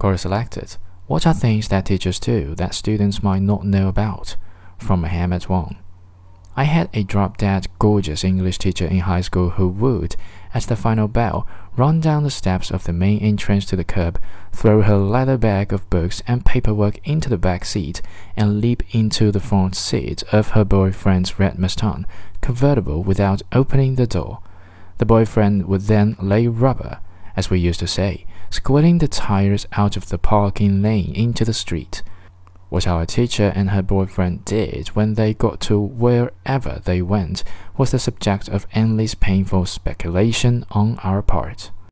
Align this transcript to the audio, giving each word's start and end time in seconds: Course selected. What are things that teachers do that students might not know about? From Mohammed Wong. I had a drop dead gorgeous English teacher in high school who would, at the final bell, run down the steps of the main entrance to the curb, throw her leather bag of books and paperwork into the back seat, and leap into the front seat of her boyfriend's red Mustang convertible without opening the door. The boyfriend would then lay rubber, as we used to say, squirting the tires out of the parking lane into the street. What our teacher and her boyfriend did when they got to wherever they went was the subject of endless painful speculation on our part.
Course 0.00 0.22
selected. 0.22 0.78
What 1.08 1.26
are 1.26 1.34
things 1.34 1.68
that 1.68 1.84
teachers 1.84 2.18
do 2.18 2.54
that 2.54 2.74
students 2.74 3.22
might 3.22 3.42
not 3.42 3.66
know 3.66 3.86
about? 3.86 4.36
From 4.78 5.02
Mohammed 5.02 5.46
Wong. 5.46 5.76
I 6.56 6.64
had 6.64 6.88
a 6.94 7.02
drop 7.02 7.36
dead 7.36 7.66
gorgeous 7.78 8.24
English 8.24 8.56
teacher 8.56 8.86
in 8.86 9.00
high 9.00 9.20
school 9.20 9.50
who 9.50 9.68
would, 9.68 10.16
at 10.54 10.62
the 10.62 10.74
final 10.74 11.06
bell, 11.06 11.46
run 11.76 12.00
down 12.00 12.22
the 12.22 12.30
steps 12.30 12.70
of 12.70 12.84
the 12.84 12.94
main 12.94 13.18
entrance 13.18 13.66
to 13.66 13.76
the 13.76 13.84
curb, 13.84 14.18
throw 14.52 14.80
her 14.80 14.96
leather 14.96 15.36
bag 15.36 15.70
of 15.70 15.88
books 15.90 16.22
and 16.26 16.46
paperwork 16.46 17.06
into 17.06 17.28
the 17.28 17.36
back 17.36 17.66
seat, 17.66 18.00
and 18.38 18.62
leap 18.62 18.82
into 18.94 19.30
the 19.30 19.38
front 19.38 19.76
seat 19.76 20.22
of 20.32 20.52
her 20.52 20.64
boyfriend's 20.64 21.38
red 21.38 21.58
Mustang 21.58 22.06
convertible 22.40 23.02
without 23.02 23.42
opening 23.52 23.96
the 23.96 24.06
door. 24.06 24.38
The 24.96 25.04
boyfriend 25.04 25.66
would 25.66 25.82
then 25.82 26.16
lay 26.18 26.46
rubber, 26.46 27.00
as 27.40 27.48
we 27.48 27.58
used 27.58 27.80
to 27.80 27.86
say, 27.86 28.26
squirting 28.50 28.98
the 28.98 29.08
tires 29.08 29.66
out 29.72 29.96
of 29.96 30.10
the 30.10 30.18
parking 30.18 30.82
lane 30.82 31.10
into 31.14 31.42
the 31.42 31.54
street. 31.54 32.02
What 32.68 32.86
our 32.86 33.06
teacher 33.06 33.50
and 33.56 33.70
her 33.70 33.80
boyfriend 33.80 34.44
did 34.44 34.88
when 34.88 35.14
they 35.14 35.32
got 35.32 35.58
to 35.62 35.80
wherever 35.80 36.82
they 36.84 37.00
went 37.00 37.42
was 37.78 37.92
the 37.92 37.98
subject 37.98 38.50
of 38.50 38.66
endless 38.74 39.14
painful 39.14 39.64
speculation 39.64 40.66
on 40.70 40.98
our 41.02 41.22
part. 41.22 41.70